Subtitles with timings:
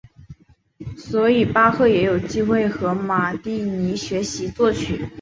[0.97, 5.07] 所以巴赫也有机会跟马蒂尼学习作曲。